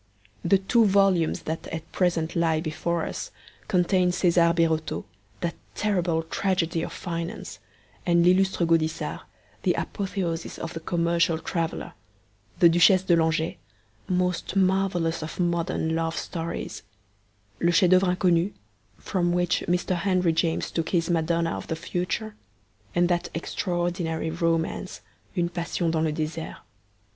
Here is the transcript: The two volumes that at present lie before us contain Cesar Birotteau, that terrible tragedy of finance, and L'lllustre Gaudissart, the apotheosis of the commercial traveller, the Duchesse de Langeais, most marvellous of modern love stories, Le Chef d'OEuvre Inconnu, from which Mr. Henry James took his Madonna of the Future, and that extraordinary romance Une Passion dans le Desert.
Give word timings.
The 0.43 0.57
two 0.57 0.85
volumes 0.87 1.43
that 1.43 1.67
at 1.67 1.91
present 1.91 2.35
lie 2.35 2.59
before 2.59 3.05
us 3.05 3.29
contain 3.67 4.11
Cesar 4.11 4.51
Birotteau, 4.51 5.05
that 5.41 5.53
terrible 5.75 6.23
tragedy 6.23 6.81
of 6.81 6.91
finance, 6.91 7.59
and 8.03 8.25
L'lllustre 8.25 8.65
Gaudissart, 8.65 9.19
the 9.61 9.73
apotheosis 9.75 10.57
of 10.57 10.73
the 10.73 10.79
commercial 10.79 11.37
traveller, 11.37 11.93
the 12.57 12.67
Duchesse 12.67 13.03
de 13.03 13.15
Langeais, 13.15 13.57
most 14.07 14.55
marvellous 14.55 15.21
of 15.21 15.39
modern 15.39 15.93
love 15.93 16.17
stories, 16.17 16.81
Le 17.59 17.71
Chef 17.71 17.91
d'OEuvre 17.91 18.15
Inconnu, 18.15 18.51
from 18.97 19.31
which 19.33 19.63
Mr. 19.67 19.97
Henry 19.97 20.33
James 20.33 20.71
took 20.71 20.89
his 20.89 21.11
Madonna 21.11 21.51
of 21.55 21.67
the 21.67 21.75
Future, 21.75 22.33
and 22.95 23.07
that 23.07 23.29
extraordinary 23.35 24.31
romance 24.31 25.01
Une 25.37 25.49
Passion 25.49 25.91
dans 25.91 26.03
le 26.03 26.11
Desert. 26.11 26.55